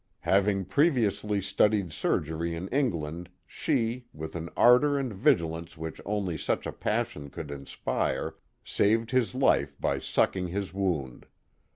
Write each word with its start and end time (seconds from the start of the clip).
Having 0.21 0.65
ptevlovisly 0.65 1.43
studied 1.43 1.93
surgery 1.93 2.55
in 2.55 2.67
England, 2.69 3.29
she, 3.45 4.07
with 4.13 4.35
an 4.35 4.49
ardor 4.57 4.97
and 4.97 5.13
vigilance 5.13 5.77
which 5.77 6.01
only 6.07 6.39
such 6.39 6.65
a 6.65 6.71
passion 6.73 7.29
could 7.29 7.51
inspire, 7.51 8.33
saved 8.63 9.11
his 9.11 9.35
life 9.35 9.79
by 9.79 9.99
sticking 9.99 10.47
his 10.47 10.73
wound. 10.73 11.27